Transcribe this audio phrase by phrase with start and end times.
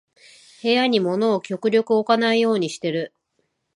[0.63, 3.13] 部屋に物を極力置かないようにしてる